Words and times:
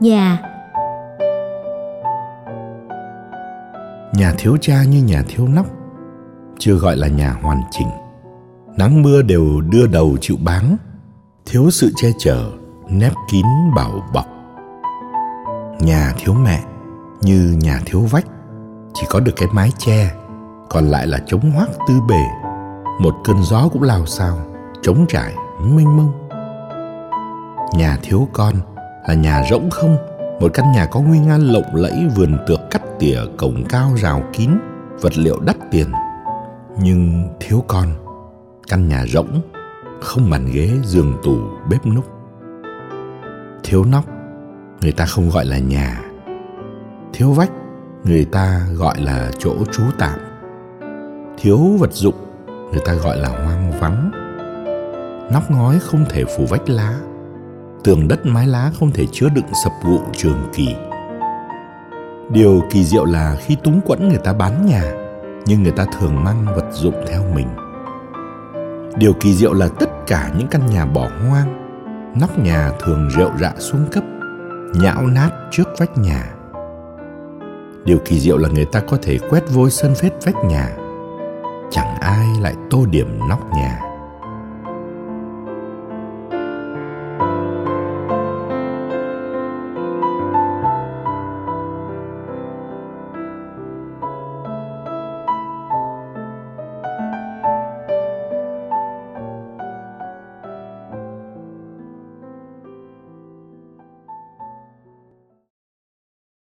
Nhà 0.00 0.42
Nhà 4.12 4.34
thiếu 4.38 4.56
cha 4.60 4.84
như 4.84 5.02
nhà 5.02 5.22
thiếu 5.28 5.48
nóc 5.48 5.66
Chưa 6.58 6.74
gọi 6.74 6.96
là 6.96 7.08
nhà 7.08 7.36
hoàn 7.42 7.62
chỉnh. 7.70 7.88
Nắng 8.76 9.02
mưa 9.02 9.22
đều 9.22 9.60
đưa 9.60 9.86
đầu 9.86 10.16
chịu 10.20 10.36
báng 10.44 10.76
Thiếu 11.46 11.70
sự 11.70 11.92
che 11.96 12.08
chở 12.18 12.50
Nép 12.88 13.12
kín 13.30 13.44
bảo 13.76 14.02
bọc. 14.14 14.26
Nhà 15.80 16.12
thiếu 16.18 16.34
mẹ 16.34 16.62
Như 17.20 17.56
nhà 17.60 17.80
thiếu 17.86 18.00
vách 18.00 18.26
Chỉ 18.94 19.06
có 19.10 19.20
được 19.20 19.32
cái 19.36 19.48
mái 19.52 19.72
che 19.78 20.12
Còn 20.70 20.84
lại 20.84 21.06
là 21.06 21.18
trống 21.26 21.50
hoác 21.50 21.68
tư 21.88 21.94
bề 22.08 22.22
Một 23.00 23.14
cơn 23.24 23.42
gió 23.42 23.68
cũng 23.72 23.82
lao 23.82 24.06
sao 24.06 24.38
Trống 24.82 25.06
trải, 25.08 25.34
mênh 25.60 25.96
mông. 25.96 26.28
Nhà 27.72 27.98
thiếu 28.02 28.28
con 28.32 28.54
là 29.08 29.14
nhà 29.14 29.42
rỗng 29.50 29.70
không 29.70 29.96
Một 30.40 30.54
căn 30.54 30.72
nhà 30.72 30.86
có 30.86 31.00
nguy 31.00 31.18
nga 31.18 31.38
lộng 31.38 31.74
lẫy 31.74 32.06
Vườn 32.16 32.38
tược 32.46 32.60
cắt 32.70 32.82
tỉa 32.98 33.20
cổng 33.36 33.64
cao 33.68 33.90
rào 33.96 34.22
kín 34.32 34.50
Vật 35.00 35.18
liệu 35.18 35.40
đắt 35.40 35.56
tiền. 35.70 35.86
Nhưng 36.82 37.28
thiếu 37.40 37.64
con 37.68 37.88
Căn 38.68 38.88
nhà 38.88 39.06
rỗng 39.06 39.40
Không 40.00 40.30
bàn 40.30 40.50
ghế, 40.52 40.70
giường 40.84 41.14
tủ, 41.22 41.38
bếp 41.70 41.86
núc. 41.86 42.04
Thiếu 43.64 43.84
nóc 43.84 44.04
Người 44.80 44.92
ta 44.92 45.06
không 45.06 45.30
gọi 45.30 45.44
là 45.44 45.58
nhà. 45.58 46.00
Thiếu 47.12 47.32
vách 47.32 47.50
Người 48.04 48.24
ta 48.24 48.66
gọi 48.74 49.00
là 49.00 49.30
chỗ 49.38 49.54
trú 49.72 49.82
tạm. 49.98 50.18
Thiếu 51.38 51.58
vật 51.78 51.92
dụng 51.92 52.14
Người 52.72 52.82
ta 52.84 52.94
gọi 52.94 53.18
là 53.18 53.28
hoang 53.28 53.72
vắng. 53.80 54.10
Nóc 55.32 55.50
ngói 55.50 55.78
không 55.78 56.04
thể 56.10 56.24
phủ 56.24 56.46
vách 56.46 56.68
lá. 56.68 56.98
Tường 57.84 58.08
đất 58.08 58.26
mái 58.26 58.46
lá 58.46 58.70
không 58.78 58.90
thể 58.90 59.06
chứa 59.12 59.28
đựng 59.34 59.54
sập 59.64 59.72
gụ 59.84 60.00
trường 60.12 60.48
kỳ. 60.54 60.68
Điều 62.30 62.62
kỳ 62.70 62.84
diệu 62.84 63.04
là 63.04 63.36
khi 63.40 63.56
túng 63.64 63.80
quẫn 63.86 64.08
người 64.08 64.18
ta 64.18 64.32
bán 64.32 64.66
nhà, 64.66 64.82
Nhưng 65.46 65.62
người 65.62 65.72
ta 65.72 65.86
thường 65.98 66.24
mang 66.24 66.46
vật 66.46 66.66
dụng 66.72 66.94
theo 67.06 67.22
mình. 67.34 67.48
Điều 68.96 69.12
kỳ 69.20 69.34
diệu 69.34 69.52
là 69.52 69.68
tất 69.68 69.90
cả 70.06 70.30
những 70.38 70.48
căn 70.48 70.66
nhà 70.66 70.86
bỏ 70.86 71.08
hoang, 71.28 71.64
Nóc 72.20 72.38
nhà 72.38 72.70
thường 72.80 73.10
rệu 73.16 73.30
rạ 73.40 73.52
xuống 73.58 73.86
cấp, 73.92 74.04
Nhão 74.74 75.06
nát 75.06 75.30
trước 75.50 75.68
vách 75.78 75.98
nhà. 75.98 76.34
Điều 77.84 77.98
kỳ 78.04 78.20
diệu 78.20 78.38
là 78.38 78.48
người 78.48 78.64
ta 78.64 78.80
có 78.80 78.98
thể 79.02 79.18
quét 79.30 79.42
vôi 79.50 79.70
sân 79.70 79.94
phết 79.94 80.12
vách 80.24 80.44
nhà. 80.44 80.76
Chẳng 81.70 81.96
ai 82.00 82.26
lại 82.40 82.54
tô 82.70 82.86
điểm 82.90 83.18
nóc 83.28 83.40
nhà. 83.56 83.87